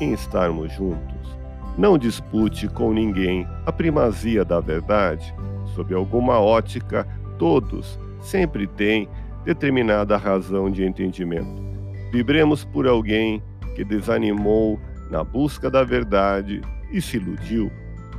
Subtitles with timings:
[0.00, 1.38] em estarmos juntos.
[1.76, 5.34] Não dispute com ninguém a primazia da verdade.
[5.74, 7.06] Sob alguma ótica,
[7.38, 9.08] todos sempre têm
[9.44, 11.62] determinada razão de entendimento.
[12.10, 13.42] Vibremos por alguém
[13.76, 17.70] que desanimou na busca da verdade e se iludiu.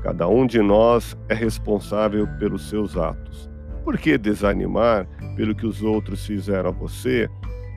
[0.01, 3.49] Cada um de nós é responsável pelos seus atos.
[3.83, 7.29] Por que desanimar pelo que os outros fizeram a você?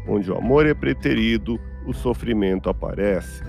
[0.06, 3.42] Onde o amor é preterido, o sofrimento aparece.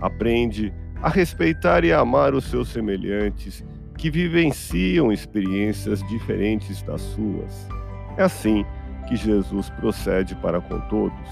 [0.00, 3.64] Aprende a respeitar e amar os seus semelhantes
[3.96, 7.68] que vivenciam experiências diferentes das suas.
[8.16, 8.64] É assim
[9.08, 11.28] que Jesus procede para com todos.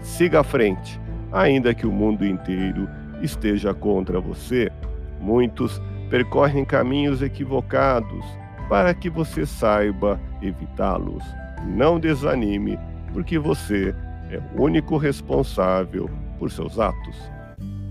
[0.00, 1.00] Siga à frente,
[1.32, 2.88] ainda que o mundo inteiro
[3.22, 4.70] esteja contra você.
[5.20, 8.24] Muitos percorrem caminhos equivocados
[8.68, 11.24] para que você saiba evitá-los.
[11.66, 12.78] Não desanime,
[13.12, 13.94] porque você
[14.30, 17.37] é o único responsável por seus atos.